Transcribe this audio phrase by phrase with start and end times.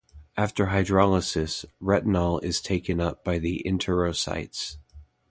[0.35, 4.77] After hydrolysis, retinol is taken up by the enterocytes.